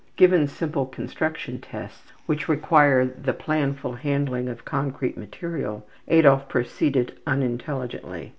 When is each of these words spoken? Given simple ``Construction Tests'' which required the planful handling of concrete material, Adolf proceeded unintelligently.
Given 0.15 0.47
simple 0.47 0.87
``Construction 0.87 1.59
Tests'' 1.61 2.11
which 2.25 2.49
required 2.49 3.23
the 3.23 3.33
planful 3.35 3.99
handling 3.99 4.49
of 4.49 4.65
concrete 4.65 5.15
material, 5.15 5.85
Adolf 6.07 6.49
proceeded 6.49 7.19
unintelligently. 7.27 8.29